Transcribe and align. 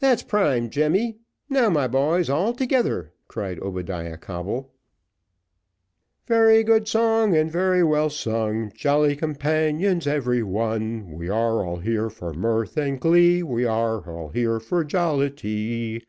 "That's 0.00 0.22
prime, 0.22 0.68
Jemmy. 0.68 1.16
Now, 1.48 1.70
my 1.70 1.88
boys, 1.88 2.28
all 2.28 2.52
together," 2.52 3.14
cried 3.26 3.58
Obadiah 3.60 4.18
Coble. 4.18 4.64
Chorus. 4.64 4.70
Very 6.26 6.62
good 6.62 6.86
song, 6.86 7.34
and 7.34 7.50
very 7.50 7.82
well 7.82 8.10
sung, 8.10 8.70
Jolly 8.74 9.16
companions 9.16 10.06
every 10.06 10.42
one; 10.42 11.10
We 11.10 11.30
are 11.30 11.64
all 11.64 11.78
here 11.78 12.10
for 12.10 12.34
mirth 12.34 12.76
and 12.76 13.00
glee, 13.00 13.42
We 13.42 13.64
are 13.64 14.00
all 14.06 14.28
here 14.28 14.60
for 14.60 14.84
jollity. 14.84 16.04